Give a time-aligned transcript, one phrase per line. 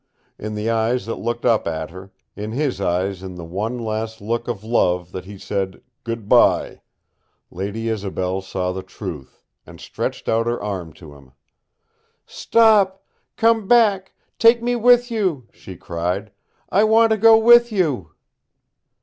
[0.39, 4.19] In the eyes that looked up at her, in his eyes in the one last
[4.19, 6.81] look of love that he said, "Good by."
[7.51, 11.33] Lady Isobel saw the truth, and stretched out her arm to him.
[12.25, 13.03] "Stop!
[13.37, 14.13] Come back!
[14.39, 16.31] Take me with you!" she cried.
[16.71, 18.09] "I want to go with you!"